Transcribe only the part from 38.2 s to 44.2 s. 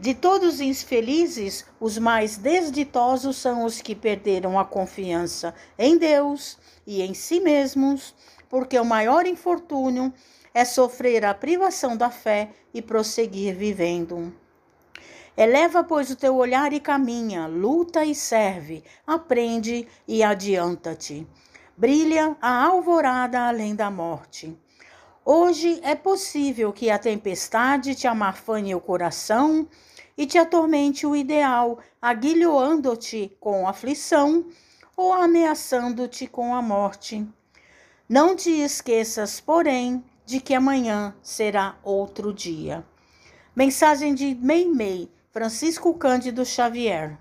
te esqueças, porém, de que amanhã será outro dia. Mensagem